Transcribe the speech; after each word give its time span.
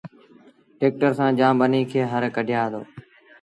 ٽيڪٽر 0.79 1.11
سآݩ 1.17 1.35
جآم 1.39 1.53
ٻنيٚ 1.59 1.89
کي 1.91 1.99
هر 2.11 2.23
ڪڍآئي 2.35 2.67
دو 2.71 2.81